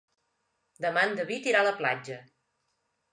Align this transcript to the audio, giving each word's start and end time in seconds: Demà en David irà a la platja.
Demà 0.85 1.03
en 1.09 1.13
David 1.19 1.49
irà 1.51 1.61
a 1.65 1.67
la 1.67 1.73
platja. 1.83 2.17